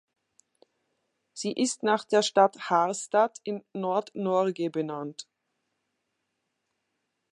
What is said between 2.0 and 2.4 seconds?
der